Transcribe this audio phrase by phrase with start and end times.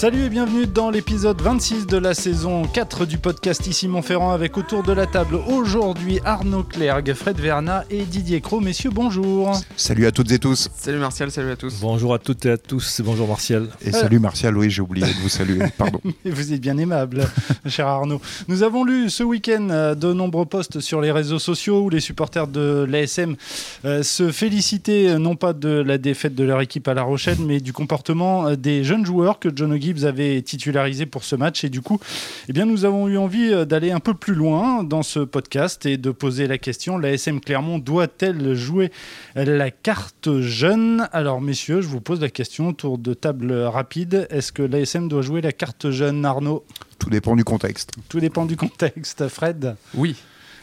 [0.00, 4.56] Salut et bienvenue dans l'épisode 26 de la saison 4 du podcast Ici Montferrand avec
[4.56, 8.60] autour de la table aujourd'hui Arnaud Clergue, Fred Verna et Didier Cro.
[8.60, 9.60] Messieurs, bonjour.
[9.76, 10.70] Salut à toutes et tous.
[10.74, 11.80] Salut Martial, salut à tous.
[11.82, 13.68] Bonjour à toutes et à tous, bonjour Martial.
[13.82, 16.00] Et salut Martial, oui j'ai oublié de vous saluer, pardon.
[16.24, 17.28] vous êtes bien aimable,
[17.66, 18.22] cher Arnaud.
[18.48, 22.00] Nous avons lu ce week-end euh, de nombreux posts sur les réseaux sociaux où les
[22.00, 23.36] supporters de l'ASM
[23.84, 27.36] euh, se félicitaient euh, non pas de la défaite de leur équipe à La Rochelle,
[27.46, 31.64] mais du comportement des jeunes joueurs que John O'Gee vous avez titularisé pour ce match.
[31.64, 32.00] Et du coup,
[32.48, 35.86] eh bien, nous avons eu envie euh, d'aller un peu plus loin dans ce podcast
[35.86, 38.90] et de poser la question la SM Clermont doit-elle jouer
[39.34, 44.26] la carte jeune Alors, messieurs, je vous pose la question tour de table rapide.
[44.30, 46.64] Est-ce que l'ASM doit jouer la carte jeune, Arnaud?
[46.98, 47.92] Tout dépend du contexte.
[48.08, 49.76] Tout dépend du contexte, Fred?
[49.94, 50.16] Oui.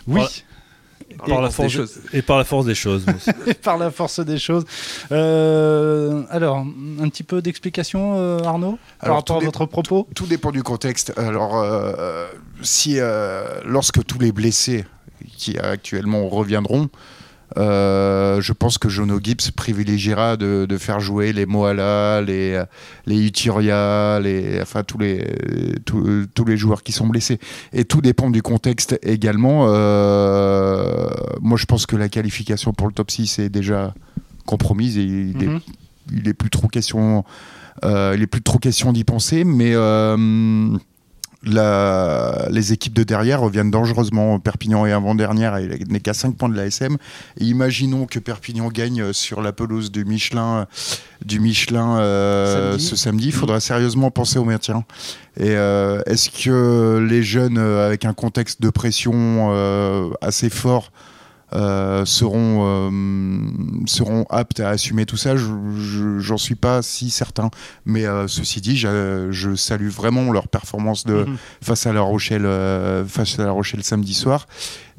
[0.08, 0.22] Oui.
[1.26, 2.00] Par la force des choses.
[2.14, 3.06] Et par la force des choses.
[3.46, 4.66] et par la force des choses.
[5.12, 10.08] Euh, alors, un petit peu d'explication, euh, Arnaud, par rapport à votre propos?
[10.16, 11.14] Tout dépend du contexte.
[11.18, 12.28] Alors, euh,
[12.62, 13.00] si
[13.66, 14.86] lorsque tous les blessés
[15.38, 16.90] qui actuellement reviendront,
[17.56, 22.62] euh, je pense que Jono Gibbs privilégiera de, faire jouer les Moala, les,
[23.06, 25.26] les Uturia, les, enfin tous les,
[25.86, 27.40] tous, les joueurs qui sont blessés.
[27.74, 29.68] Et tout dépend du contexte également.
[29.70, 31.08] Euh,
[31.42, 33.94] moi, je pense que la qualification pour le top 6 est déjà
[34.46, 36.34] compromise et il, est, mhm.
[36.34, 37.24] plus trop question,
[37.84, 39.44] euh, il est plus trop question d'y penser.
[39.46, 39.74] Mais
[41.44, 44.40] les équipes de derrière reviennent dangereusement.
[44.40, 46.98] Perpignan est avant-dernière et n'est qu'à 5 points de la SM.
[47.40, 50.68] imaginons que Perpignan gagne sur la pelouse du Michelin,
[51.26, 53.28] du Michelin euh, ce samedi.
[53.28, 54.84] Il faudra sérieusement penser au maintien.
[55.40, 59.52] Et euh, est-ce que les jeunes, euh, avec un contexte de pression
[60.22, 60.92] assez fort,
[61.54, 62.90] euh, seront, euh,
[63.86, 67.50] seront aptes à assumer tout ça, j'en suis pas si certain.
[67.86, 71.38] Mais euh, ceci dit, je, salue vraiment leur performance de, mhm.
[71.62, 72.48] face, à la Rochelle,
[73.08, 74.48] face à La Rochelle samedi soir.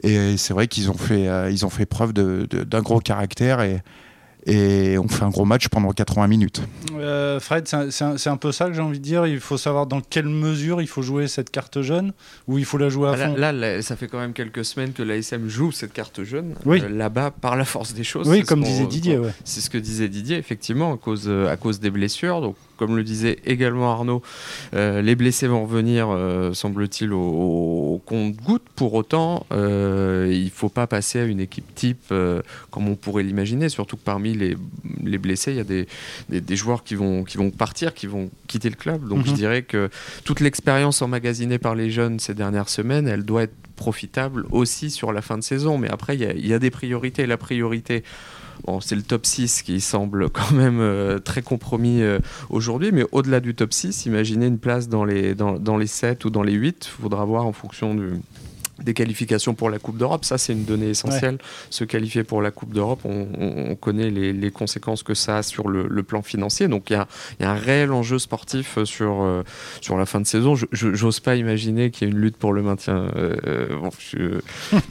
[0.03, 3.61] Et c'est vrai qu'ils ont, fait, ils ont fait preuve d'un gros caractère.
[3.61, 3.83] Et,
[4.49, 6.63] et on fait un gros match pendant 80 minutes.
[6.95, 9.27] Euh, Fred, c'est un, peu ça que j'ai envie de dire.
[9.27, 12.13] Il faut savoir dans quelle mesure il faut jouer cette carte jeune
[12.47, 13.35] ou il faut la jouer à ah, fond.
[13.37, 16.55] Là, ça fait quand même quelques semaines que l'ASM joue cette carte jeune.
[16.65, 16.81] Oui.
[16.83, 18.29] Euh, là-bas, par la force des choses.
[18.29, 19.21] Oui, comme disait Didier.
[19.45, 22.41] C'est ce que disait Didier, effectivement, à cause, à cause des blessures.
[22.41, 24.23] Donc comme le disait également Arnaud,
[24.75, 28.63] euh, les blessés vont revenir, euh, semble-t-il, au, compte-goutte.
[28.77, 32.15] Pour autant, euh, il ne faut pas passer à une équipe type
[32.71, 34.57] comme on pourrait l'imaginer, surtout que parmi les,
[35.19, 35.87] blessés, il y a des,
[36.29, 39.09] des, joueurs qui vont, qui vont partir, qui vont quitter le club.
[39.09, 39.37] Donc je mhm.
[39.37, 39.91] dirais que
[40.25, 45.13] toute l'expérience emmagasinée par les jeunes ces dernières semaines, elle doit être profitable aussi sur
[45.13, 45.77] la fin de saison.
[45.79, 47.27] Mais après, il y, y a des priorités.
[47.27, 48.05] La priorité
[48.65, 52.19] Bon, c'est le top 6 qui semble quand même euh, très compromis euh,
[52.51, 56.25] aujourd'hui, mais au-delà du top 6, imaginez une place dans les, dans, dans les 7
[56.25, 56.91] ou dans les 8.
[56.99, 58.21] Il faudra voir en fonction du,
[58.83, 61.39] des qualifications pour la Coupe d'Europe, ça c'est une donnée essentielle.
[61.71, 66.03] Se qualifier pour la Coupe d'Europe, on, connaît les, conséquences que ça a sur le,
[66.03, 66.69] plan financier.
[66.69, 67.07] Donc il y a,
[67.41, 69.43] un réel enjeu sportif sur, euh,
[69.81, 70.55] sur la fin de saison.
[70.55, 73.11] Je n'ose pas imaginer qu'il y ait une lutte pour le maintien.
[73.17, 74.41] Euh, euh,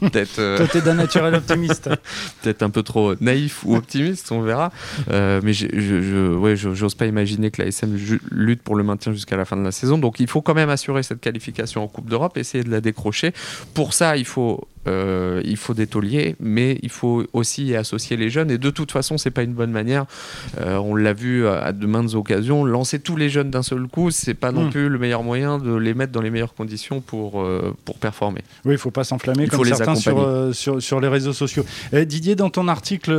[0.00, 0.34] peut-être.
[0.56, 1.88] Toi, t'es d'un naturel optimiste.
[2.42, 4.70] peut-être un peu trop naïf ou optimiste, on verra.
[5.08, 7.96] mais je, je, ouais, j'ose pas imaginer que la SM
[8.30, 9.98] lutte pour le maintien jusqu'à la fin de la saison.
[9.98, 13.32] Donc il faut quand même assurer cette qualification en Coupe d'Europe, essayer de la décrocher
[13.78, 18.30] pour ça, il faut euh, il faut des tauliers, mais il faut aussi associer les
[18.30, 18.50] jeunes.
[18.50, 20.06] Et de toute façon, c'est pas une bonne manière.
[20.60, 22.64] Euh, on l'a vu à de maintes occasions.
[22.64, 24.70] Lancer tous les jeunes d'un seul coup, c'est pas non hmm.
[24.70, 28.42] plus le meilleur moyen de les mettre dans les meilleures conditions pour, euh, pour performer.
[28.64, 31.64] Oui, il faut pas s'enflammer comme certains sur, sur, sur, les réseaux sociaux.
[31.92, 33.12] Didier, dans ton article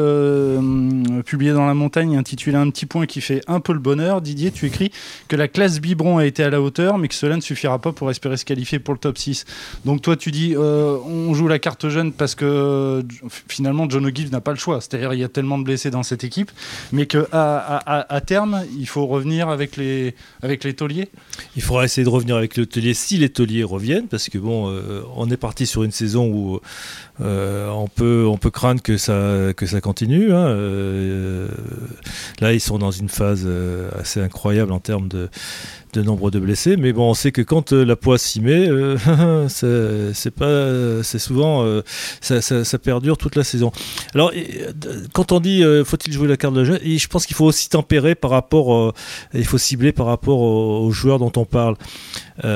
[1.26, 4.52] publié dans La Montagne, intitulé Un petit point qui fait un peu le bonheur, Didier,
[4.52, 4.92] tu écris
[5.28, 7.92] que la classe biberon a été à la hauteur, mais que cela ne suffira pas
[7.92, 9.46] pour espérer se qualifier pour le top 6.
[9.86, 13.04] Donc toi, tu dis, on joue la carte jeune parce que
[13.48, 14.82] finalement John O'Gill n'a pas le choix.
[14.82, 16.52] C'est-à-dire il y a tellement de blessés dans cette équipe,
[16.92, 21.10] mais qu'à à, terme, il faut revenir avec les, avec tauliers.
[21.56, 24.70] Il faudra essayer de revenir avec les tauliers si les tauliers reviennent, parce que bon,
[24.70, 26.60] euh, on est parti sur une saison où
[27.22, 30.32] euh, on, peut, on peut craindre que ça, que ça continue.
[30.32, 30.48] Hein.
[30.48, 31.48] Euh,
[32.40, 33.48] là, ils sont dans une phase
[33.98, 35.30] assez incroyable en termes de
[36.02, 36.78] nombre de blessés.
[36.78, 38.68] Mais bon, on sait que quand la poisse s'y met,
[39.50, 41.82] c'est souvent,
[42.22, 43.72] ça, ça, perdure toute la saison.
[44.14, 44.32] Alors,
[45.14, 48.16] quand on dit faut-il jouer la carte de jeu, je pense qu'il faut aussi tempérer
[48.16, 48.94] par rapport,
[49.34, 51.76] il faut cibler par rapport aux, joueurs dont on parle.
[52.44, 52.50] Il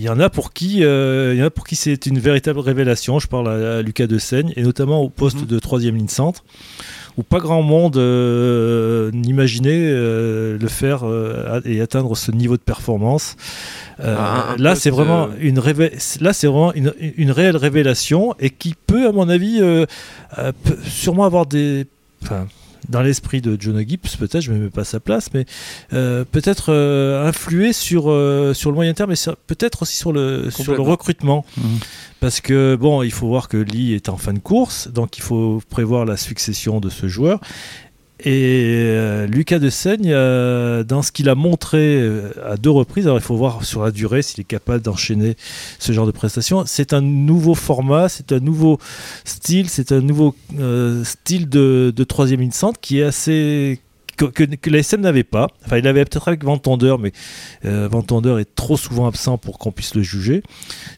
[0.00, 3.18] y en a pour qui, il y en a pour qui c'est une véritable révélation.
[3.18, 5.46] Je parle à, Lucas de Seigne et notamment au poste mhm.
[5.46, 6.44] de troisième ligne centre
[7.16, 12.62] où pas grand monde euh, n'imaginait euh, le faire euh, et atteindre ce niveau de
[12.62, 13.36] performance.
[13.98, 15.60] là, c'est vraiment une
[16.20, 19.62] là, c'est vraiment une, une, réelle révélation et qui peut, à mon avis,
[20.84, 21.86] sûrement avoir des
[22.88, 25.44] dans l'esprit de John Gibbs, peut-être, je ne me mets pas à sa place, mais
[25.92, 30.50] euh, peut-être euh, influer sur, euh, sur le moyen terme et peut-être aussi sur le,
[30.50, 31.44] sur le recrutement.
[31.56, 31.78] Mhm.
[32.20, 35.22] Parce que, bon, il faut voir que Lee est en fin de course, donc il
[35.22, 37.40] faut prévoir la succession de ce joueur.
[38.20, 39.70] Et euh, Lucas de
[40.06, 43.84] euh, dans ce qu'il a montré euh, à deux reprises, alors il faut voir sur
[43.84, 45.36] la durée s'il est capable d'enchaîner
[45.78, 48.78] ce genre de prestations, c'est un nouveau format, c'est un nouveau
[49.24, 50.34] style, c'est un nouveau
[51.04, 53.80] style de, de troisième ligne centre qui est assez
[54.16, 55.48] que, que, la SM n'avait pas.
[55.64, 57.12] Enfin, il l'avait peut-être avec Ventandeur, mais
[57.64, 57.88] euh,
[58.38, 60.42] est trop souvent absent pour qu'on puisse le juger.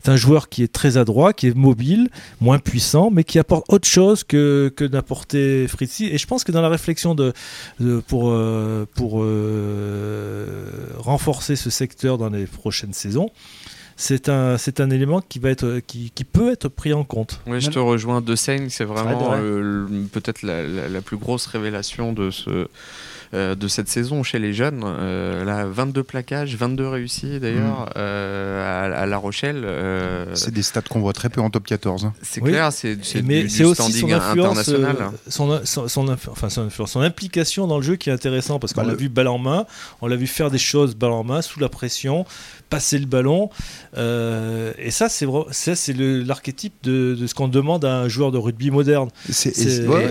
[0.03, 2.09] C'est un joueur qui est très adroit, qui est mobile,
[2.41, 6.07] moins puissant, mais qui apporte autre chose que, que n'apportait Fritzi.
[6.07, 7.33] Et je pense que dans la réflexion de,
[8.07, 13.31] pour, euh, pour euh, renforcer ce secteur dans les prochaines saisons,
[14.01, 17.41] c'est un, c'est un élément qui, va être, qui, qui, peut être pris en compte.
[17.49, 18.21] Oui, je te rejoins.
[18.21, 19.31] De Seine, c'est vraiment
[20.13, 22.69] peut-être la, la, plus grosse révélation de ce,
[23.35, 24.83] euh, de cette saison chez les jeunes.
[24.85, 27.93] Euh, là, 22 plaquages, 22 réussis d'ailleurs mm.
[27.99, 29.67] euh, à, La Rochelle.
[30.35, 32.07] c'est des stats qu'on voit très peu en top 14.
[32.07, 32.15] Hein.
[32.23, 34.97] C'est clair, c'est du, standing international.
[35.29, 38.95] Son, son, enfin, son, implication dans le jeu qui est intéressant parce qu'on bah, l'a
[38.95, 39.67] vu balle en main,
[40.01, 42.25] on l'a vu faire des choses balle en main sous la pression,
[42.71, 43.51] passer le ballon.
[43.95, 48.71] et ça, c'est c'est l'archétype de, de, ce qu'on demande à un joueur de rugby
[48.71, 49.11] moderne.
[49.31, 49.53] C'est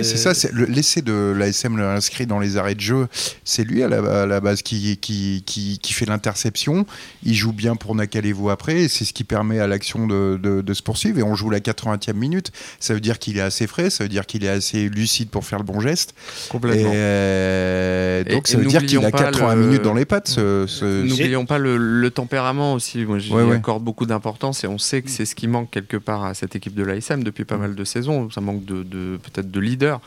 [0.03, 3.06] ça, c'est l'essai de l'ASM inscrit dans les arrêts de jeu
[3.43, 6.85] c'est lui à la, base qui, qui, qui, fait l'interception.
[7.23, 10.73] Il joue bien pour Nakalevo après, et c'est ce qui permet à l'action de, de,
[10.73, 11.19] se poursuivre.
[11.19, 12.51] Et on joue la 80e minute.
[12.79, 15.45] Ça veut dire qu'il est assez frais, ça veut dire qu'il est assez lucide pour
[15.45, 16.13] faire le bon geste.
[16.49, 16.91] Complètement.
[16.93, 20.37] Euh, donc ça veut dire qu'il a 80 minutes dans les pattes.
[20.37, 23.05] N'oublions pas le, tempérament aussi.
[23.05, 26.23] Moi, j'y accorde beaucoup d'importance et on sait que c'est ce qui manque quelque part
[26.23, 28.29] à cette équipe de l'ASM depuis pas mal de saisons.
[28.31, 30.01] Ça manque de, peut-être de leader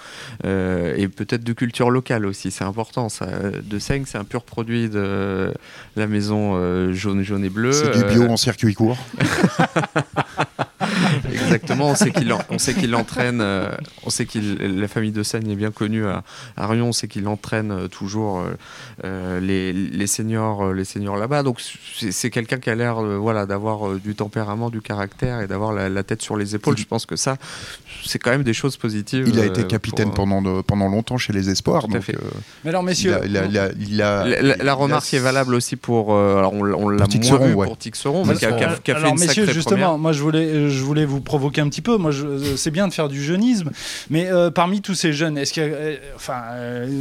[0.45, 2.51] euh, et peut-être de culture locale aussi.
[2.51, 5.53] C'est important de Seigne, c'est un pur produit de
[5.97, 7.73] la maison euh, jaune, jaune et bleu.
[7.73, 8.99] C'est du bio euh, en circuit court.
[11.55, 13.71] Exactement, on sait qu'il on sait qu'il entraîne, euh,
[14.05, 16.23] on sait qu'il la famille de Seigne est bien connue à,
[16.57, 18.43] à Rion, on sait qu'il entraîne toujours
[19.03, 21.43] les, les, seniors, les seniors là-bas.
[21.43, 26.03] Donc c'est quelqu'un qui a l'air voilà d'avoir du tempérament, du caractère et d'avoir la,
[26.03, 26.79] tête sur les épaules.
[26.79, 27.37] Je pense que ça,
[28.05, 29.29] c'est quand même des choses positives.
[29.29, 31.89] Il a été capitaine pendant pendant longtemps chez les Espoirs.
[31.89, 32.03] Donc,
[32.65, 36.15] Mais alors messieurs, il a, la, remarque est valable aussi pour.
[36.15, 39.19] Euh, alors on, on l'a moins vu pour Tixeron, mais qui a, fait alors, une
[39.19, 41.97] messieurs, justement, moi je voulais, je voulais vous provoquer un petit peu.
[41.97, 42.11] Moi,
[42.57, 43.71] c'est bien de faire du jeunisme,
[44.09, 46.43] mais euh, parmi tous ces jeunes, est-ce qu'il euh, enfin,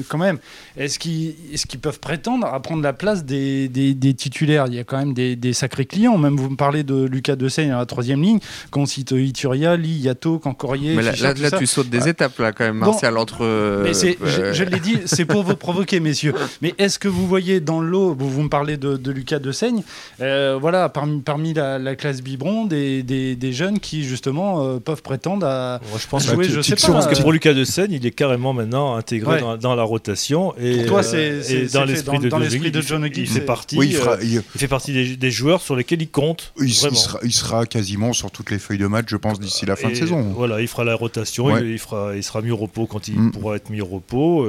[0.08, 0.38] quand même,
[0.78, 4.66] est-ce qu'ils, est-ce qu'ils peuvent prétendre à prendre la place des, des, titulaires?
[4.68, 6.18] Il y a quand même des, des, sacrés clients.
[6.18, 8.40] Même vous me parlez de Lucas Dessay à la troisième ligne,
[8.72, 10.96] quand on cite Ituria, Li, Yato, Cancorier.
[10.96, 13.44] Mais là, là, tu sautes des étapes là quand même, Martial entre.
[13.84, 16.34] mais je, je l'ai dit, c'est pour vous provoquer, messieurs.
[16.62, 19.84] Mais est-ce que vous voyez dans l'eau, vous, vous me parlez de, Lucas de Seigne,
[20.22, 25.46] euh, voilà, parmi, parmi la, classe biberon, des, des, jeunes qui justement euh, peuvent prétendre
[25.46, 26.88] à, je pense jouer, je sais pas.
[26.88, 30.54] Je pense que pour Lucas de Seigne, il est carrément maintenant intégré dans, la rotation.
[30.58, 34.42] Et, pour toi, c'est dans l'esprit de, de, John il, fait partie, il, euh, il,
[34.42, 36.54] fait partie des, joueurs sur lesquels il compte.
[36.60, 39.76] Il, sera, il, sera, quasiment sur toutes les feuilles de match, je pense, d'ici la
[39.76, 40.22] fin de saison.
[40.36, 43.32] Voilà, il fera la rotation, il, fera, il sera mis au repos quand il mm.
[43.32, 44.48] pourra être mis au repos.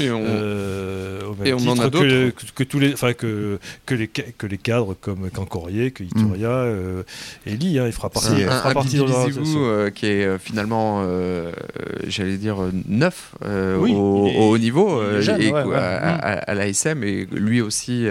[0.00, 0.24] Et on,
[1.44, 2.30] et on en a d'autres.
[2.54, 6.50] Que, tous les, enfin que, que, les, que les cadres comme Cancorier, que Ituria, mm.
[6.50, 7.02] euh,
[7.46, 8.32] Eli, hein, il fera partie.
[8.38, 11.04] Il fera partie de euh, qui est euh, finalement,
[12.06, 18.06] j'allais dire, neuf au, haut niveau et, à, l'ASM et lui aussi,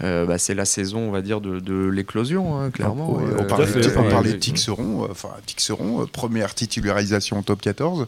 [0.00, 3.18] bah, c'est la saison, on va dire, de, de l'éclosion, hein, clairement.
[3.38, 8.06] on parlait, on parlait de Tixeron, enfin Tixeron, première titularisation en top 14.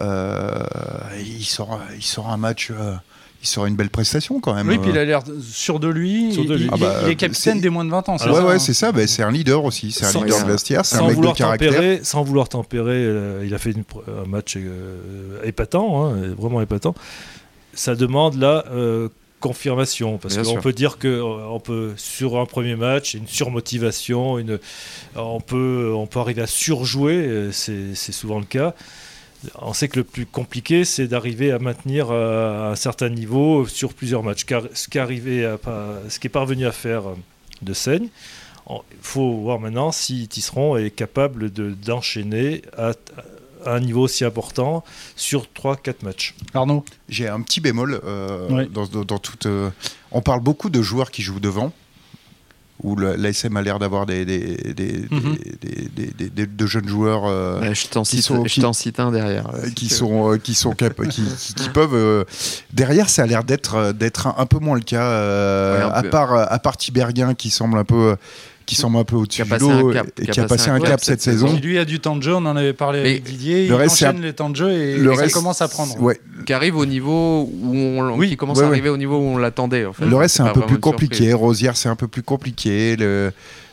[0.00, 2.72] il, sort, il sort un match
[3.42, 4.68] il sera une belle prestation quand même.
[4.68, 6.32] Oui, puis il a l'air sûr de lui.
[6.32, 8.16] Il, ah bah, est capitaine des moins de 20 ans.
[8.16, 8.92] Ouais, ouais, c'est ça.
[8.92, 9.90] Bah, c'est un leader aussi.
[9.90, 10.86] C'est un leader de vestiaire.
[10.86, 11.98] C'est un mec de caractère.
[12.04, 16.94] Sans vouloir tempérer, euh, il a fait un match euh, épatant, hein, vraiment épatant.
[17.74, 18.64] Ça demande là.
[18.70, 19.08] Euh,
[19.40, 20.18] confirmation.
[20.18, 24.60] Parce qu'on peut dire qu'on peut, sur un premier match, une surmotivation, une,
[25.16, 28.72] on, peut, on peut arriver à surjouer, c'est souvent le cas.
[29.60, 34.22] On sait que le plus compliqué, c'est d'arriver à maintenir un certain niveau sur plusieurs
[34.22, 34.44] matchs.
[34.44, 37.02] Car ce qui est parvenu à faire
[37.62, 38.08] de Seigne,
[38.70, 42.92] il faut voir maintenant si Tisseron est capable d'enchaîner à,
[43.66, 44.84] un niveau aussi important
[45.16, 46.34] sur 3-4 matchs.
[46.54, 46.84] Arnaud?
[47.08, 49.46] J'ai un petit bémol euh, dans, toute.
[49.46, 49.70] Euh,
[50.10, 51.72] on parle beaucoup de joueurs qui jouent devant
[52.82, 55.36] où l'ASM a l'air d'avoir des, des, mhm.
[56.56, 57.24] de jeunes joueurs.
[57.26, 58.22] Euh, je t'en cite,
[58.72, 59.50] cite, un derrière.
[59.74, 62.26] qui, sont, qui, sont qui, peuvent.
[62.72, 66.76] derrière, ça a l'air d'être d'être un, peu moins le cas, à, part, à part
[67.34, 68.16] qui semble un peu
[68.72, 71.58] qui semble un peu au-dessus du lot et qui a passé un cap cette saison.
[71.62, 73.66] Lui a du temps de jeu, on en avait parlé avec Didier.
[73.68, 76.00] Le il reste, enchaîne les temps de jeu et, le reste, ça commence à prendre.
[76.00, 76.18] Ouais.
[76.46, 79.36] Qui arrive au niveau où on, oui, qui commence à arriver au niveau où on
[79.36, 79.84] l'attendait.
[79.84, 80.06] En fait.
[80.06, 81.32] Le reste c'est un peu plus compliqué.
[81.32, 82.96] Rosière c'est un peu plus compliqué.
[82.96, 83.32] Le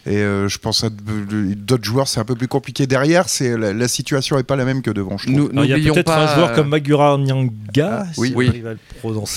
[0.09, 3.29] et euh, je pense à d'autres joueurs, c'est un peu plus compliqué derrière.
[3.29, 5.19] C'est la, situation n'est pas la même que devant.
[5.19, 8.33] Je il y a peut-être un joueur comme Magura Nyanga, oui.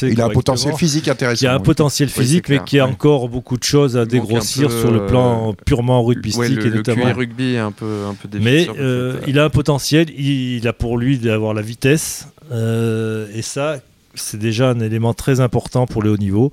[0.03, 1.45] il a un potentiel physique intéressant.
[1.45, 4.91] Il a un potentiel physique, mais qui a encore beaucoup de choses à dégrossir sur
[4.91, 7.07] le plan euh, purement rugbystique le, et notamment.
[7.07, 10.09] Le rugby est un peu un peu Mais euh, il a un potentiel.
[10.19, 13.77] Il, a pour lui d'avoir la vitesse et ça,
[14.15, 16.51] c'est déjà un élément très important pour le haut niveau.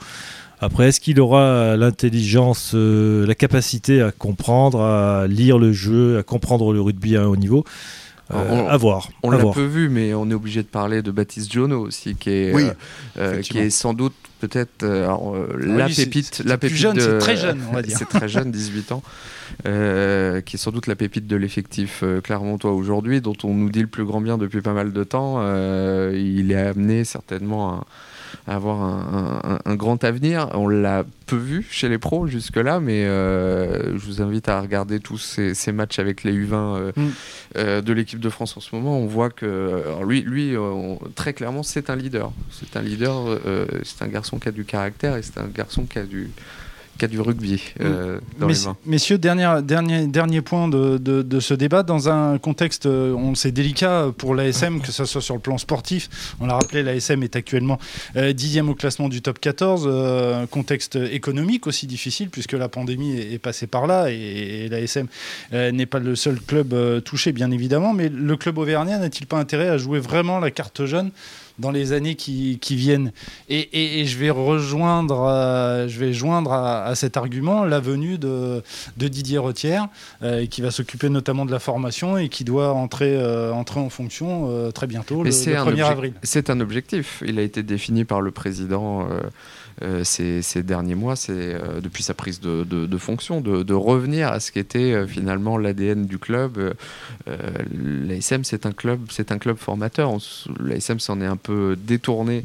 [0.61, 6.23] Après, est-ce qu'il aura l'intelligence, euh, la capacité à comprendre, à lire le jeu, à
[6.23, 7.63] comprendre le rugby à un haut niveau?
[8.31, 9.09] Euh, à voir.
[9.23, 12.29] On l'a peu vu, mais on est obligé de parler de Baptiste Jono aussi, qui
[12.29, 12.75] est,
[13.17, 16.43] euh, qui est sans doute peut-être la pépite.
[16.45, 17.97] La pépite jeune, c'est très jeune, on va dire.
[17.97, 19.01] c'est très jeune, 18 ans,
[19.63, 23.87] qui est sans doute la pépite de l'effectif Clermontois aujourd'hui, dont on nous dit le
[23.87, 25.41] plus grand bien depuis pas mal de temps.
[26.11, 27.85] il est amené certainement à
[28.48, 30.50] avoir un, grand avenir.
[30.53, 35.00] On l'a peu vu chez les pros jusque-là, mais euh, je vous invite à regarder
[35.00, 37.09] tous ces, matchs avec les U20 euh, mm.
[37.57, 38.98] euh, de l'équipe de France en ce moment.
[38.98, 40.55] On voit que lui, lui
[41.15, 42.31] très clairement, c'est un leader.
[42.51, 43.39] C'est un leader,
[43.83, 46.31] c'est un garçon qui a du caractère et c'est un garçon qui a du,
[47.00, 48.77] cas du rugby euh, dans les mains.
[48.86, 53.51] Messieurs, dernier, dernier, dernier point de, de, ce débat, dans un contexte, euh, on sait,
[53.51, 56.36] délicat pour l'ASM, que ce soit sur le plan sportif.
[56.39, 57.79] On l'a rappelé, l'ASM est actuellement
[58.18, 60.48] euh, dixième au classement du top 14.
[60.51, 65.08] contexte économique aussi difficile, puisque la pandémie est, passée par là, et, et l'ASM
[65.53, 67.94] n'est pas le seul club touché, bien évidemment.
[67.94, 71.12] Mais le club auvergnat n'a-t-il pas intérêt à jouer vraiment la carte jeune
[71.59, 73.11] dans les années qui, qui viennent.
[73.49, 78.63] Et, et, je vais rejoindre, euh, je vais joindre à, cet argument la venue de,
[78.97, 79.87] de Didier Retière,
[80.23, 83.89] euh, qui va s'occuper notamment de la formation et qui doit entrer, euh, entrer en
[83.89, 86.13] fonction très bientôt, le, 1er avril.
[86.23, 87.21] C'est un objectif.
[87.25, 89.07] Il a été défini par le président
[89.81, 94.51] euh, ces, derniers mois, c'est euh, depuis sa prise de, fonction, de, revenir à ce
[94.51, 96.74] qu'était euh, finalement l'ADN du club.
[97.25, 100.12] L'ASM, c'est un club, un club formateur.
[100.59, 102.43] L'ASM s'en est un peu détourné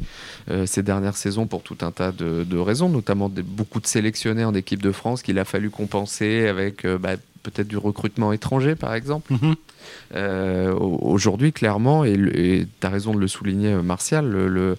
[0.65, 4.81] ces dernières saisons pour tout un tas de, raisons, notamment beaucoup de sélectionnés en équipe
[4.81, 7.15] de France qu'il a fallu compenser avec bah,
[7.51, 9.33] peut-être du recrutement étranger, par exemple.
[9.33, 9.55] Mhm.
[10.15, 12.15] Euh, aujourd'hui, clairement, et
[12.79, 14.75] tu as raison de le souligner, euh, Martial, le,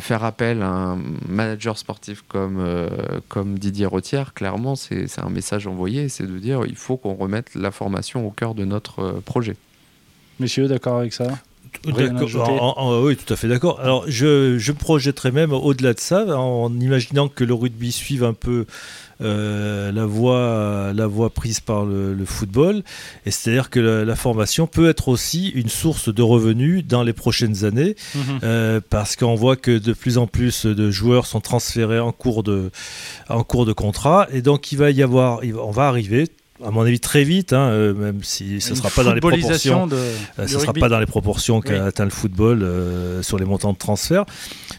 [0.00, 2.88] faire appel à un manager sportif comme, euh,
[3.28, 7.54] comme Didier Retière, clairement, c'est un message envoyé, c'est de dire il faut qu'on remette
[7.54, 9.56] la formation au cœur de notre projet.
[10.40, 11.26] Messieurs, d'accord avec ça?
[13.02, 13.80] Oui, tout à fait d'accord.
[13.80, 18.24] Alors, je, je me projetterais même au-delà de ça, en imaginant que le rugby suive
[18.24, 18.66] un peu
[19.22, 22.82] euh, la, voie, la voie prise par le, football.
[23.26, 27.64] Et c'est-à-dire que la, formation peut être aussi une source de revenus dans les prochaines
[27.64, 28.22] années, mhm.
[28.42, 32.42] euh, parce qu'on voit que de plus en plus de joueurs sont transférés en cours
[32.42, 32.70] de,
[33.28, 34.26] en cours de contrat.
[34.32, 36.28] Et donc, il va y avoir, on va arriver
[36.64, 39.20] à mon avis très vite, hein, euh, même si ce ne sera pas dans les
[39.20, 39.88] proportions,
[40.38, 42.66] ce sera pas dans les proportions qu'a atteint le football
[43.22, 44.24] sur les montants de transfert.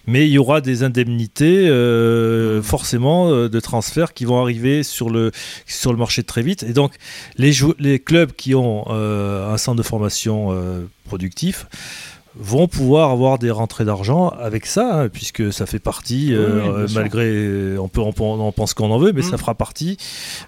[0.06, 5.10] Mais il y aura des indemnités euh, forcément euh, de transfert qui vont arriver sur
[5.10, 5.32] le,
[5.66, 6.64] sur le marché très vite.
[6.64, 6.94] Et donc
[7.38, 10.24] les, les clubs qui ont euh, un centre de formation
[11.06, 11.68] productif,
[12.36, 17.78] vont pouvoir avoir des rentrées d'argent avec ça, hein, puisque ça fait partie, euh, malgré,
[17.78, 19.32] on, peut, on, pense qu'on en veut, mais mm.
[19.32, 19.98] ça fera partie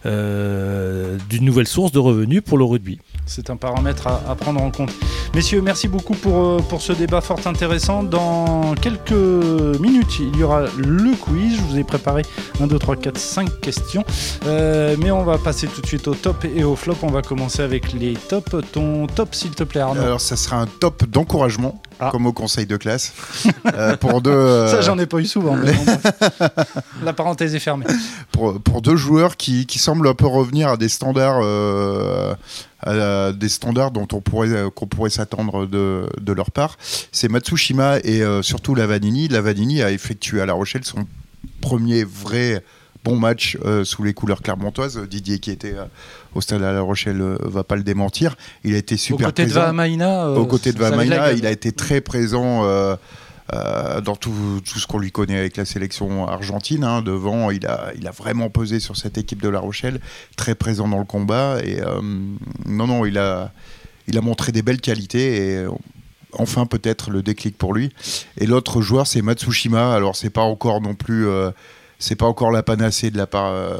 [0.05, 2.99] euh, d'une nouvelle source de revenus pour le rugby.
[3.25, 4.91] C'est un paramètre à, prendre en compte.
[5.33, 8.03] Messieurs, merci beaucoup pour, euh, pour ce débat fort intéressant.
[8.03, 11.57] Dans quelques minutes, il y aura le quiz.
[11.57, 12.23] Je vous ai préparé
[12.59, 14.03] 1, 2, 3, 4, 5 questions.
[14.45, 16.95] mais on va passer tout de suite au top et au flop.
[17.03, 18.55] On va commencer avec les tops.
[18.71, 22.09] Ton top, s'il te plaît, Arnaud Alors, ça sera un top d'encouragement ans, Ah.
[22.11, 23.13] comme au conseil de classe.
[23.73, 25.55] Euh, pour deux, euh, Ça, j'en ai pas eu souvent.
[25.55, 26.01] mais bon, bref.
[27.03, 27.85] La parenthèse est fermée.
[28.31, 32.33] pour, pour deux joueurs qui, qui semblent un peu revenir à des standards, euh,
[32.81, 36.77] à des standards dont on pourrait qu'on pourrait s'attendre de, de leur part.
[37.11, 39.27] C'est Matsushima et euh, surtout Lavanini.
[39.27, 41.05] Lavanini a effectué à La Rochelle son
[41.61, 42.63] premier vrai
[43.05, 44.97] bon match euh, sous les couleurs clermontoises.
[45.07, 45.85] Didier qui était euh,
[46.33, 48.35] au stade à La Rochelle euh, va pas le démentir.
[48.63, 49.61] Il a été Au super côté de présent.
[49.61, 52.63] Euh, Aux côtés de Vamaina, il a été très présent
[54.03, 54.33] dans tout,
[54.65, 56.83] tout ce qu'on lui connaît avec la sélection argentine.
[56.83, 57.01] hein.
[57.03, 59.99] Devant, il a, il a vraiment pesé sur cette équipe de La Rochelle,
[60.35, 61.59] très présent dans le combat.
[61.63, 61.79] Et
[62.65, 63.51] non, non, il a,
[64.07, 65.65] il a montré des belles qualités et
[66.33, 67.91] enfin peut-être le déclic pour lui.
[68.39, 69.93] Et l'autre joueur, c'est Matsushima.
[69.93, 71.27] Alors, c'est pas encore non plus.
[71.27, 71.51] euh,
[72.05, 73.77] c'est pas encore la panacée de la part euh,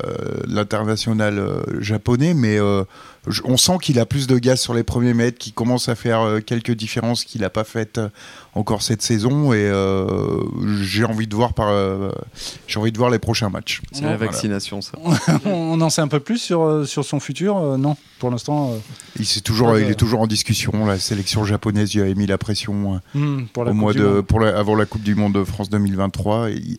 [0.47, 2.83] de l'international euh, japonais, mais euh,
[3.43, 6.21] on sent qu'il a plus de gaz sur les premiers mètres, qu'il commence à faire
[6.21, 7.99] euh, quelques différences qu'il n'a pas faites
[8.55, 10.39] encore cette saison, et euh,
[10.81, 12.09] j'ai envie de voir par, euh,
[12.67, 13.81] j'ai envie de voir les prochains matchs.
[13.91, 14.25] C'est la Voilà.
[14.31, 14.93] vaccination, ça.
[15.45, 18.77] On en sait un peu plus sur, sur son futur euh, Non, pour l'instant, euh,
[19.19, 20.85] Il, toujours, est toujours en discussion.
[20.85, 23.93] La sélection japonaise lui a mis la pression euh, hmm, pour la au Coupe mois
[23.93, 26.49] de, pour la- avant la Coupe du Monde de France 2023.
[26.51, 26.77] Il,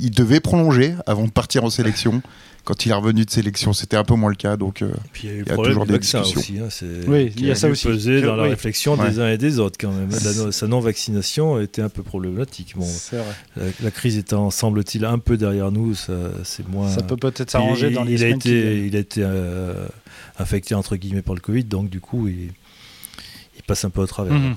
[0.00, 2.22] il devait prolonger avant de partir en sélection.
[2.64, 4.56] Quand il est revenu de sélection, c'était un peu moins le cas.
[4.56, 6.40] Donc, euh, Puis il y a eu Il y a toujours des discussions.
[6.40, 6.58] aussi.
[6.58, 7.88] hein, c'est- Oui, qui il y a ça aussi.
[7.88, 8.48] Que- dans la oui.
[8.48, 10.08] réflexion des uns et des autres quand même.
[10.46, 12.72] La sa non-vaccination était un peu problématique.
[12.74, 13.34] Bon, C'est vrai.
[13.58, 16.88] la, la crise étant, semble-t-il, un peu derrière nous, ça, c'est moins.
[16.88, 19.86] Ça peut peut-être s'arranger il, dans les il a été, il a été euh,
[20.38, 22.48] infecté entre guillemets par le Covid, donc du coup, il
[23.66, 24.32] passe un peu au travers.
[24.32, 24.54] Mhm.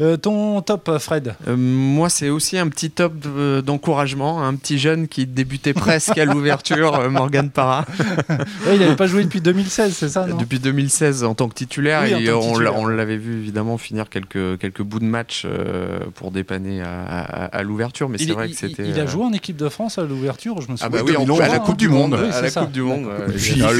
[0.00, 4.78] Euh, ton top, Fred Euh, moi, c'est aussi un petit top de- d'encouragement, un petit
[4.78, 7.84] jeune qui débutait presque à l'ouverture, euh, Morgan Parra,
[8.28, 11.54] Ouais, Il n'avait pas joué depuis 2016, c'est ça non depuis 2016 en tant que
[11.54, 12.02] titulaire.
[12.04, 15.04] Oui, en et tant que on on l'avait vu évidemment finir quelques, quelques bouts de
[15.04, 18.86] match euh, pour dépanner à, à- à l'ouverture, mais il, c'est vrai il- que c'était.
[18.88, 20.88] il a euh, joué en équipe de France à l'ouverture, je me Ah souviens.
[20.90, 21.58] bah oui, en- 2011, à la hein.
[21.60, 22.60] Coupe du Monde, Oui, à c'est la ça.
[22.62, 23.06] Coupe du Monde.
[23.08, 23.28] Euh,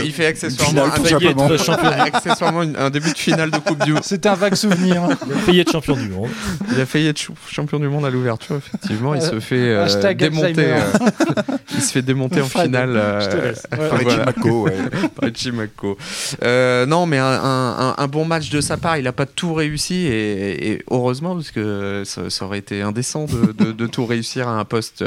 [0.04, 0.82] il, fait- accessoirement,
[2.78, 4.02] un début de finale de Coupe du Monde.
[4.04, 5.08] C'était un vague souvenir.
[5.26, 6.28] il a failli être champion du monde.
[6.74, 7.20] Il a failli être
[7.50, 9.14] champion du monde à l'ouverture, effectivement.
[9.14, 10.54] Il se fait euh, Hashtag démonter.
[10.72, 10.80] Euh,
[11.74, 12.90] il se fait démonter en finale.
[12.96, 13.66] euh, je te laisse.
[13.78, 13.88] Ouais.
[13.88, 15.32] Par ouais.
[15.34, 15.96] Chimako.
[16.42, 18.96] Euh, non, mais un, un- un- un bon match de sa part.
[18.98, 23.26] Il n'a pas tout réussi et, et heureusement parce que ça, ça aurait été indécent
[23.26, 25.04] de, de- de tout réussir à un poste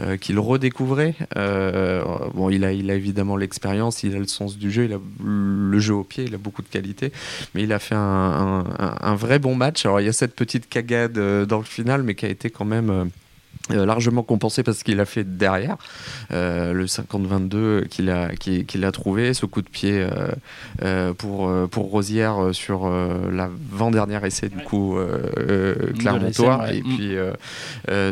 [0.00, 1.14] euh, qu'il redécouvrait.
[1.36, 2.02] Euh,
[2.34, 4.98] bon, il a, il a évidemment l'expérience, il a le sens du jeu, il a
[5.24, 7.12] le jeu au pied, il a beaucoup de qualité,
[7.54, 9.84] mais il a fait un, un- un- vrai bon match.
[9.86, 12.50] Alors il y a cette petite cagade euh, dans le final, mais qui a été
[12.50, 13.04] quand même euh,
[13.72, 15.76] euh, largement compensé parce qu'il a fait derrière
[16.32, 20.28] euh, le 50-22 qu'il a, trouvé, ce coup de pied euh,
[20.82, 24.96] euh, pour, pour Rosière sur l'avant-dernier essai du coup
[25.98, 26.78] Clermontois ouais.
[26.78, 27.14] et puis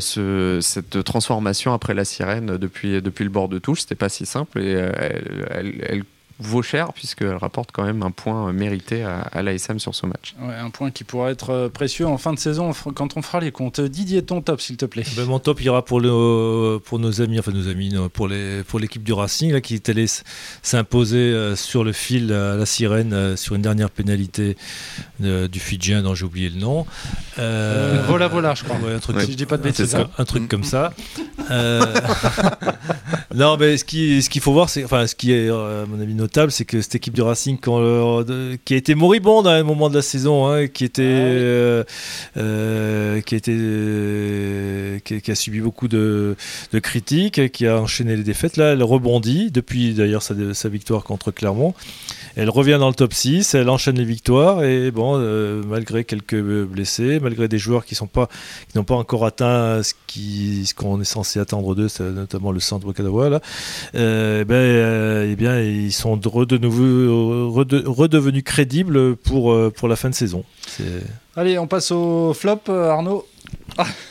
[0.01, 4.27] ce, cette transformation après la sirène depuis, depuis le bord de touche c'était pas si
[4.27, 6.03] simple et elle, elle- elle
[6.41, 10.35] vaut cher puisqu'elle rapporte quand même un point mérité à, à l'ASM sur ce match.
[10.41, 13.41] Ouais, un point qui pourrait être euh, précieux en fin de saison quand on fera
[13.41, 13.81] les comptes.
[13.81, 15.05] Didier, ton top, s'il te plaît.
[15.17, 18.63] Ben, mon top ira pour, le, pour nos amis, enfin nos amis, non, pour les
[18.65, 20.07] pour l'équipe du Racing là, qui est allée
[20.63, 24.57] s'imposer euh, sur le fil à la sirène euh, sur une dernière pénalité
[25.23, 26.87] euh, du Fidjien dont j'ai oublié le nom.
[27.39, 28.77] Euh, Voilà, voilà, je crois.
[28.77, 29.25] ouais, un truc Ouais.
[29.25, 29.91] Si je dis pas de C'est bêtises.
[29.91, 30.11] ça, hein.
[30.19, 30.93] un truc comme ça.
[31.51, 31.83] Euh,
[33.35, 35.87] non, mais ce qui ce qu'il faut voir, c'est enfin ce qui est euh, à
[35.87, 37.81] mon avis notable, c'est que cette équipe du Racing, quand
[38.23, 41.85] de- qui a été moribonde à un moment de la saison, hein, qui était euh,
[42.37, 46.37] euh, qui a été euh, qui, a- qui a subi beaucoup de,
[46.73, 48.57] de critiques, qui a enchaîné les défaites.
[48.59, 51.75] Là, elle rebondit depuis d'ailleurs sa, sa victoire contre Clermont.
[52.37, 56.41] Elle revient dans le top 6, elle enchaîne les victoires et bon, euh, malgré quelques
[56.41, 58.29] blessés, malgré des joueurs qui sont pas
[58.71, 62.61] qui n'ont pas encore atteint ce qui ce qu'on est censé attendre d'eux, notamment le
[62.61, 63.41] centre Okadawa là.
[63.95, 69.71] Euh, ben, euh, eh bien, ils sont de, de nouveau rede- redevenus crédibles pour euh,
[69.75, 70.45] pour la fin de saison.
[71.37, 72.91] Allez, on passe au flop, euh,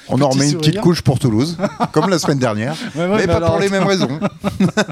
[0.08, 1.58] On en remet une petite couche pour Toulouse,
[1.92, 4.08] comme la semaine dernière, Ouais, ouais, mais pas alors, pour les mêmes raisons.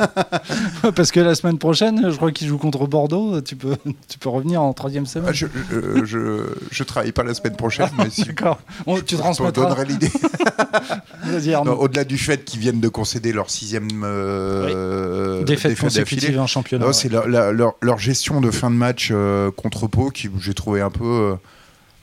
[0.96, 3.40] Parce que la semaine prochaine, je crois qu'ils jouent contre Bordeaux.
[3.42, 3.78] Tu peux,
[4.10, 5.30] tu peux revenir en troisième semaine.
[5.30, 6.40] Ah, Je, je, je,
[6.72, 8.60] je travaille pas la semaine prochaine, mais si D'accord.
[8.86, 9.64] On- tu transmettras.
[9.64, 10.12] donnerai l'idée.
[11.80, 16.92] Au-delà du fait qu'ils viennent de concéder leur sixième euh, Défaite consécutive en championnat.
[16.94, 20.82] C'est la- leur, leur gestion de fin de match euh, contre Pau qui j'ai trouvé
[20.82, 21.36] un peu, euh,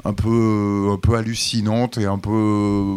[0.04, 2.96] un peu, un peu hallucinante et un peu.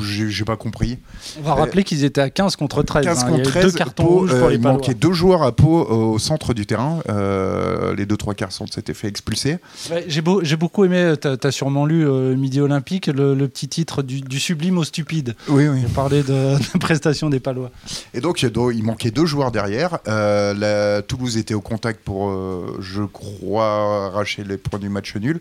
[0.00, 0.98] j'ai pas compris.
[1.38, 3.04] On va rappeler qu'ils étaient à 15 contre 13.
[3.04, 3.26] 15 hein.
[3.26, 3.64] contre Il y a eu 13.
[3.64, 4.74] deux cartons Pau, rouges euh, les il Palois.
[4.78, 7.00] manquait deux joueurs à Pau au centre du terrain.
[7.08, 9.58] Euh, les deux trois quarts sont s'étaient fait expulser.
[9.90, 13.48] Ouais, J'ai beau- j'ai beaucoup aimé, t'as as sûrement lu euh, Midi Olympique, le, le
[13.48, 15.34] petit titre du, du sublime au stupide.
[15.48, 15.80] Oui, oui.
[15.86, 17.70] On parlait de, de prestations des Palois.
[18.14, 19.98] Et donc, donc, il manquait deux joueurs derrière.
[20.08, 25.14] Euh, la- Toulouse était au contact pour, euh, je crois, arracher les points du match
[25.16, 25.40] nul.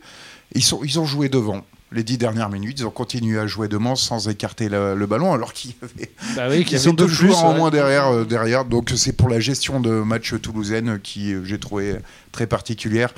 [0.55, 1.63] Ils, sont, ils ont joué devant.
[1.91, 5.33] Les dix dernières minutes, ils ont continué à jouer devant sans écarter le, le ballon,
[5.33, 7.13] alors qu'il y avait, Bah oui, y avait deux de plus.
[7.13, 8.65] joueurs en moins derrière, euh, derrière.
[8.65, 11.97] Donc, c'est pour la gestion de match toulousaine qui, euh, j'ai trouvé
[12.31, 13.13] très particulière.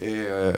[0.00, 0.52] Et, euh,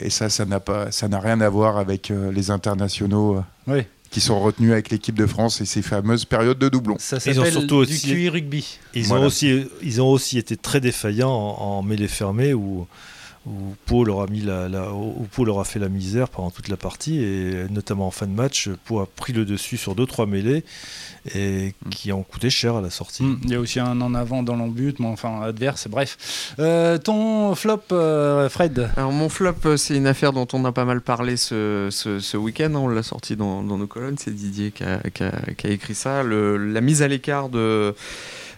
[0.00, 3.42] et ça, ça n'a pas, ça n'a rien à voir avec euh, les internationaux euh,
[3.74, 3.82] Oui.
[4.10, 6.96] qui sont retenus avec l'équipe de France et ces fameuses périodes de doublons.
[6.98, 8.78] Ça Ils ont surtout du aussi- QI rugby.
[8.94, 9.24] Ils, Voilà.
[9.24, 12.86] ont aussi, ils ont aussi été très défaillants en, en mêlée fermée où,
[13.46, 16.50] où Pau leur a mis la, la- où Pau leur a fait la misère pendant
[16.50, 19.94] toute la partie et notamment en fin de match, Pau a pris le dessus sur
[19.94, 20.64] deux trois mêlées
[21.34, 23.22] et qui ont coûté cher à la sortie.
[23.24, 26.54] Hmm, Il y a aussi un en avant dans l'embut, mais enfin adverse, bref.
[26.58, 28.90] Euh, ton flop, euh, Fred?
[28.96, 32.20] Alors mon flop, euh, c'est une affaire dont on a pas mal parlé ce, ce,
[32.20, 32.70] ce week-end.
[32.74, 32.78] hein.
[32.78, 34.18] On l'a sorti dans, dans nos colonnes.
[34.18, 36.22] C'est Didier qui a, qui a- qui a écrit ça.
[36.22, 37.94] Le- la mise à l'écart de,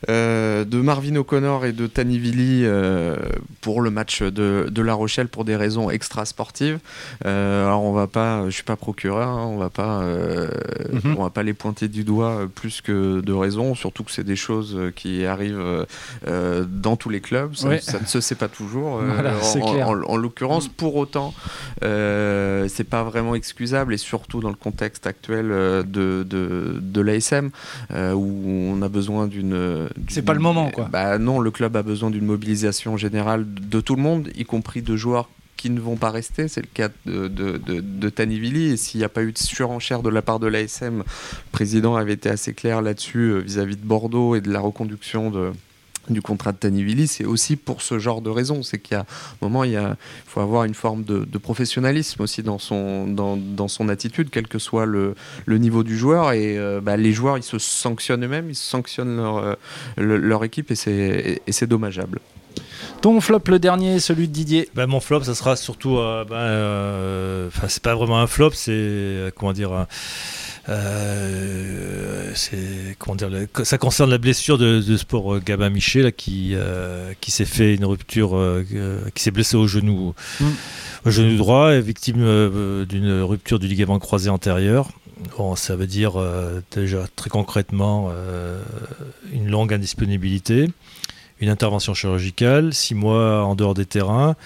[0.09, 3.17] euh, de Marvin O'Connor et de Tanivili euh,
[3.61, 6.79] pour le match de, de La Rochelle pour des raisons extra sportives.
[7.27, 10.49] Euh, alors on va pas, je suis pas procureur, hein, on va pas, euh,
[10.93, 11.17] Mhm.
[11.19, 13.75] on va pas les pointer du doigt plus que de raison.
[13.75, 15.87] Surtout que c'est des choses qui arrivent
[16.27, 17.55] dans tous les clubs.
[17.55, 17.81] Ça, Ouais.
[17.81, 18.99] ça ne se sait pas toujours.
[19.01, 19.89] Voilà, en- clair.
[19.89, 21.35] en- en l'occurrence, pour autant,
[21.83, 27.51] c'est pas vraiment excusable et surtout dans le contexte actuel de, de, de l'ASM
[27.93, 29.89] où on a besoin d'une.
[30.09, 30.89] C'est pas le moment, quoi.
[30.91, 34.83] Bah non, le club a besoin d'une mobilisation générale de tout le monde, y compris
[34.83, 36.49] de joueurs qui ne vont pas rester.
[36.49, 38.73] C'est le cas de, de, de, de Tanivili.
[38.73, 41.05] Et s'il n'y a pas eu de surenchère de la part de l'ASM, le
[41.53, 45.53] président avait été assez clair là-dessus euh, vis-à-vis de Bordeaux et de la reconduction de
[46.11, 48.63] du contrat de Tanivili, c'est aussi pour ce genre de raison.
[48.63, 49.07] C'est qu'il y a un
[49.41, 53.37] moment, il y a, faut avoir une forme de, de professionnalisme aussi dans son, dans,
[53.37, 55.15] dans son attitude, quel que soit le,
[55.47, 56.33] le niveau du joueur.
[56.33, 59.55] Et euh, bah, les joueurs, ils se sanctionnent eux-mêmes, ils sanctionnent leur, euh,
[59.97, 62.21] le- leur équipe et c'est et c'est dommageable.
[63.01, 64.69] Ton flop, le dernier, celui de Didier?
[64.75, 65.99] Ben, mon flop, ça sera surtout.
[65.99, 68.71] euh, ben, euh, Enfin, c'est pas vraiment un flop, c'est.
[68.73, 69.87] euh, comment dire.
[70.69, 72.33] Euh,
[72.99, 73.31] comment dire
[73.65, 77.75] ça concerne la blessure de, de sport Gabin Miché là, qui euh, qui s'est fait
[77.75, 78.65] une rupture euh,
[79.15, 80.45] qui s'est blessé au genou Mm.
[81.07, 82.19] au genou droit est victime
[82.89, 84.89] d'une rupture du ligament croisé antérieur
[85.37, 86.15] bon ça veut dire
[86.75, 88.11] déjà très concrètement
[89.33, 90.69] une longue indisponibilité
[91.41, 94.37] une intervention chirurgicale, six mois en dehors des terrains,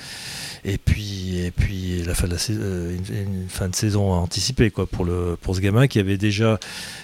[0.69, 4.13] et puis, et puis la fin de la sais- euh, une, une fin de saison
[4.13, 6.59] anticipée quoi, pour, le, pour ce gamin qui avait déjà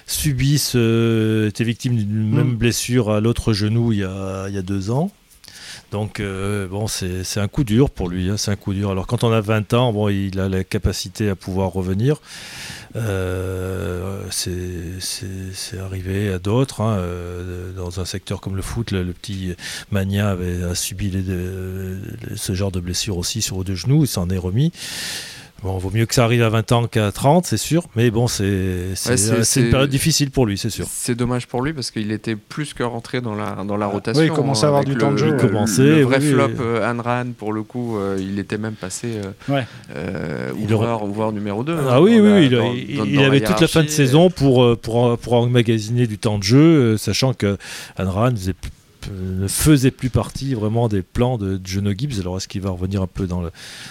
[0.07, 2.35] subi, ce, était victime d'une Mm.
[2.37, 5.11] même blessure à l'autre genou il y a, il y a deux ans.
[5.95, 8.91] Donc euh, bon, c'est un coup dur pour lui, hein, c'est un coup dur.
[8.91, 12.21] Alors quand on a 20 ans, bon, il a la capacité à pouvoir revenir.
[12.97, 16.81] Euh, c'est arrivé à d'autres.
[16.81, 19.55] hein, euh, dans un secteur comme le foot, le, petit
[19.93, 21.13] Magna avait a subi
[22.35, 24.73] ce genre de blessure aussi sur les deux genoux, il s'en est remis.
[25.65, 28.27] Bon, vaut mieux que ça arrive à 20 ans qu'à 30, c'est sûr, mais bon,
[28.29, 30.85] c'est c'est- Ouais, une période difficile pour lui, c'est sûr.
[30.91, 34.21] C'est dommage pour lui parce qu'il était plus que rentré dans la, dans la rotation.
[34.21, 35.39] oui, il commençait à avoir du temps de le- jeu, Le, ouais.
[35.43, 36.55] Il commençait, le vrai oui, flop oui.
[36.61, 39.67] euh, Anran, pour le coup, euh, il était même passé euh, Ouais.
[39.97, 41.75] euh, Il ouvreur, ouvreur numéro 2.
[41.89, 44.77] Ah oui, oui, oui, il, il- il avait toute la fin de saison pour, euh,
[44.77, 47.57] pour, pour emmagasiner du temps de jeu, sachant que
[47.99, 48.53] Anran faisait
[49.13, 52.21] ne faisait plus partie vraiment des plans de Jono Gibbs.
[52.21, 53.51] Alors est-ce qu'il va revenir un peu dans le,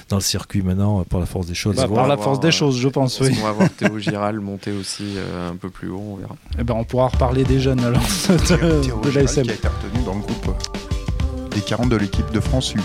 [0.10, 1.76] dans le circuit maintenant euh, par la force des choses?
[1.76, 3.36] Bah, par la force des euh, choses, je pense, oui.
[3.36, 6.36] qu'on va voir Théo Giral monter aussi euh, un peu plus haut On verra.
[6.60, 9.44] Eh ben, on pourra reparler des jeunes alors de, Théo de Giral l'ASM.
[9.44, 10.93] qui a été retenu dans le groupe euh,
[11.54, 12.80] des 40 de l'équipe de France U.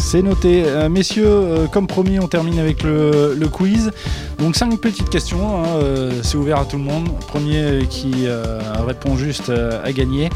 [0.00, 0.64] C'est noté.
[0.66, 3.92] Euh, messieurs, euh, comme promis, on termine avec le, le quiz.
[4.38, 5.62] Donc, cinq petites questions.
[5.62, 7.08] hein, euh, c'est ouvert à tout le monde.
[7.28, 10.30] Premier qui euh, répond juste euh, a gagné.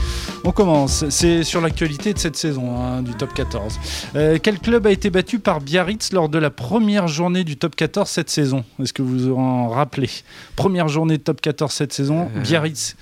[0.45, 1.05] On commence.
[1.11, 3.81] C'est sur l'actualité de cette saison hein, du top 14.
[4.15, 7.75] Euh, quel club a été battu par Biarritz lors de la première journée du top
[7.75, 8.65] 14 cette saison?
[8.81, 10.11] Est-ce que vous vous en rappelez?
[10.55, 12.95] Première journée de top 14 cette saison, Euh, Biarritz.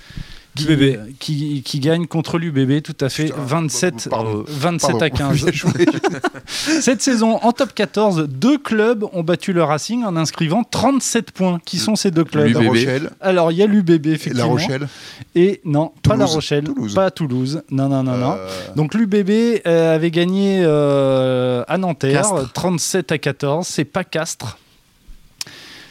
[0.57, 1.17] Qui, l'UBB.
[1.19, 5.43] qui, qui gagne contre l'UBB, tout à fait, Putain, 27, pardon, 27 Pardon, à 15.
[5.43, 5.71] bien joué.
[6.47, 11.59] Cette saison, en top 14, deux clubs ont battu le Racing en inscrivant 37 points.
[11.65, 12.47] Qui sont ces deux clubs?
[12.53, 12.67] La.
[12.67, 14.39] Rochelle, Alors, il y a l'UBB, et effectivement.
[14.39, 14.87] La Rochelle.
[15.35, 16.25] Et non, pas La.
[16.25, 16.93] Rochelle, Toulouse.
[16.93, 17.61] pas Toulouse.
[17.71, 18.31] Non, non, non, non.
[18.37, 22.51] euh, Donc l'UBB euh, avait gagné euh, à Nanterre, Castres.
[22.53, 23.67] 37 à 14.
[23.67, 24.57] C'est pas Castres.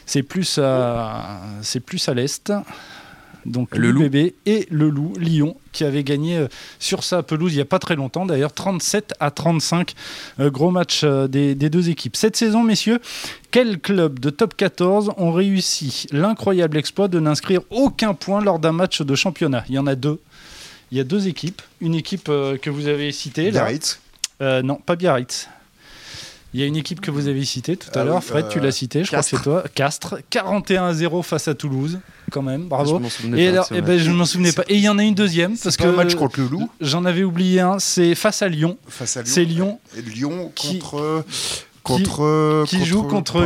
[0.08, 2.52] C'est plus à, c'est plus à l'est.
[3.46, 4.02] Donc Le Loup.
[4.02, 7.66] l'UBB et le Loup, Lyon, qui avait gagné euh, sur sa pelouse il n'y a
[7.66, 9.94] pas très longtemps, d'ailleurs 37 à 35.
[10.40, 12.16] Euh, gros match euh, des, des deux équipes.
[12.16, 13.00] Cette saison, messieurs,
[13.50, 18.72] quels clubs de top 14 ont réussi l'incroyable exploit de n'inscrire aucun point lors d'un
[18.72, 19.64] match de championnat?
[19.68, 20.20] Il y en a deux.
[20.92, 21.62] Il y a deux équipes.
[21.80, 23.50] Une équipe que vous avez citée.
[23.50, 24.00] Biarritz.
[24.42, 25.48] Euh, non, pas Biarritz.
[26.56, 28.48] Il y a une équipe que vous avez citée tout à Ah l'heure, oui, Fred,
[28.48, 29.36] tu euh, l'as citée, je Castres.
[29.42, 29.70] crois que c'est toi.
[29.74, 31.98] Castres, 41 à 0 face à Toulouse,
[32.32, 32.98] quand même, Je bravo.
[33.10, 34.62] souvenais Et pas alors, eh ben, je ne m'en souvenais pas.
[34.70, 37.24] Et il y en a une deuxième, parce que match contre le Loup j'en avais
[37.24, 38.78] oublié un, c'est face à Lyon.
[38.88, 39.30] face à Lyon.
[39.34, 43.36] C'est Lyon Et Lyon Qui- contre qui joue contre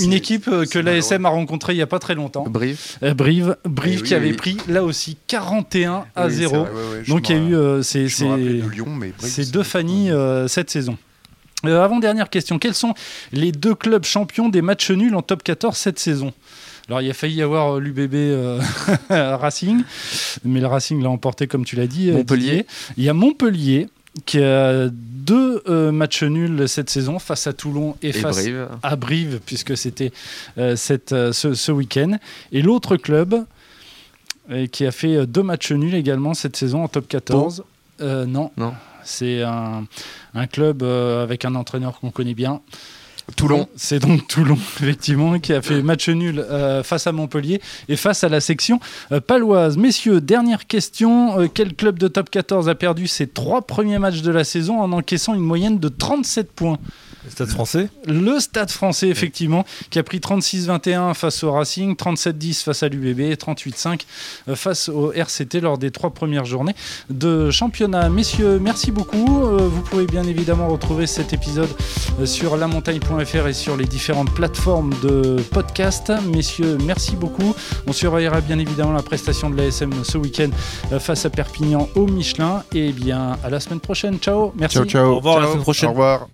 [0.00, 2.44] une, équipe que l'ASM a rencontrée il n'y a pas très longtemps.
[2.48, 2.80] Brive.
[3.02, 4.36] Euh, Brive, Brive Eh oui, qui avait oui.
[4.36, 6.54] pris là aussi 41 à Oui, c'est 0.
[6.56, 8.62] Ouais, ouais, ouais, je Donc il y a eu euh, ces, je me rappelais ces-
[8.62, 10.96] de Lyon, mais Brive, ces c'est- deux familles euh, cette saison.
[11.64, 12.94] Euh, Avant-dernière question, quels sont
[13.32, 16.32] les deux clubs champions des matchs nuls en top 14 cette saison?
[16.88, 18.60] Alors, il a failli y avoir euh, l'UBB euh,
[19.10, 19.82] Racing,
[20.44, 22.10] mais le Racing l'a emporté, comme tu l'as dit.
[22.10, 22.46] Montpellier.
[22.46, 22.66] Didier.
[22.96, 23.88] Il y a Montpellier
[24.26, 28.68] qui a deux euh, matchs nuls cette saison face à Toulon et, Et face Brive.
[28.82, 30.10] à Brive, puisque c'était
[30.56, 32.18] ce, ce week-end.
[32.50, 33.44] Et l'autre club
[34.72, 37.62] qui a fait deux matchs nuls également cette saison en top 14.
[38.00, 38.50] Euh, non.
[38.56, 38.72] Non.
[39.04, 39.86] C'est un,
[40.34, 42.60] un club euh, avec un entraîneur qu'on connaît bien.
[43.36, 43.68] Toulon.
[43.76, 48.24] C'est donc Toulon, effectivement, qui a fait match nul euh, face à Montpellier et face
[48.24, 48.80] à la section
[49.12, 49.76] euh, paloise.
[49.76, 51.40] Messieurs, dernière question.
[51.40, 54.80] Euh, quel club de top 14 a perdu ses trois premiers matchs de la saison
[54.80, 56.78] en encaissant une moyenne de 37 points?
[57.24, 62.64] Le Stade français le Stade français, effectivement, qui a pris 36-21 face au Racing, 37-10
[62.64, 64.00] face à l'UBB et 38-5
[64.48, 66.74] euh, face au RCT lors des trois premières journées
[67.08, 68.08] de championnat.
[68.08, 69.42] Messieurs, merci beaucoup.
[69.44, 71.68] Euh, Vous pouvez bien évidemment retrouver cet épisode
[72.20, 76.12] euh, sur lamontagne.fr et sur les différentes plateformes de podcast.
[76.34, 77.54] Messieurs, merci beaucoup.
[77.86, 80.50] On surveillera bien évidemment la prestation de l'ASM ce week-end
[80.92, 82.64] euh, face à Perpignan au Michelin.
[82.74, 84.18] Et bien, à la semaine prochaine.
[84.18, 84.52] Ciao.
[84.56, 84.76] Merci.
[84.76, 85.12] Ciao, ciao.
[85.12, 85.88] Au revoir, à la semaine prochaine.
[85.88, 86.28] Au revoir.